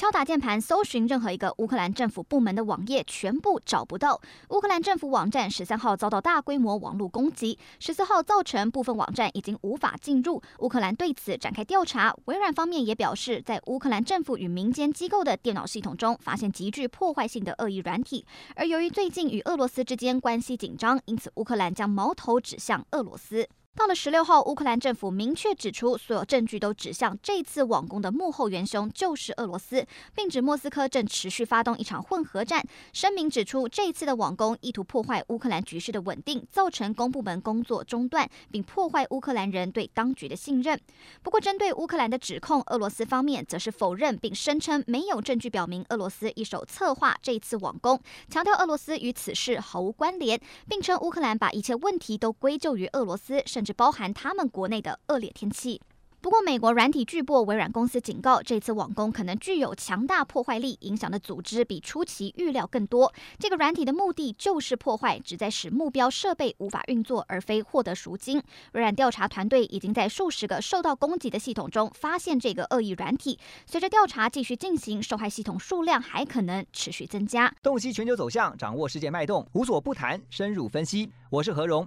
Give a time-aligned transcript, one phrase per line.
[0.00, 4.18] 敲打键盘搜寻任何一个乌克兰政府部门的网页，全部找不到。
[4.48, 10.42] 乌克兰政府网站十三号遭到大规模网络攻击，十四号造成部分网站已经无法进入。
[10.60, 12.16] 乌克兰对此展开调查。
[12.24, 18.24] 微软方面也表示，在乌克兰政府与民间机构的电脑系统中发现极具破坏性的恶意软体。
[18.56, 23.46] 而由于最近与俄罗斯之间关系紧张，因此乌克兰将矛头指向俄罗斯。
[23.76, 32.62] 到了十六号，乌克兰政府明确指出，所有证据都指向这次网攻的幕后元凶就是俄罗斯，并指莫斯科正持续发动一场混合战。
[32.92, 40.78] 声明指出，这次的网攻意图破坏乌克兰局势的稳定，造成公部门工作中断，并破坏乌克兰人对当局的信任。
[41.22, 55.82] 不过，针对乌克兰的指控，俄罗斯方面则是否认，并声称没有证据表明俄罗斯一手策划这次网攻，强调俄罗斯与此事毫无关联，并称乌克兰把一切问题都归咎于俄罗斯，甚至包含他们国内的恶劣天气。
[56.22, 63.12] 不过，美国软体巨擘微软公司警告，这次网攻可能具有强大破坏力，影响的组织比初期预料更多。
[63.38, 68.38] 这个软体的目的就是破坏，旨在使目标设备无法运作，而非获得赎金。
[68.72, 73.38] 微软调查团队已经在数十个受到攻击的系统中发现这个恶意软体。
[73.66, 77.54] 随着调查继续进行，受害系统数量还可能持续增加。
[77.62, 81.10] 洞悉全球走向，掌握世界脉动，无所不谈，深入分析。
[81.28, 81.86] 我是何荣。